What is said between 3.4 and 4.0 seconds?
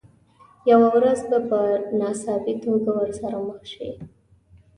مخ شئ.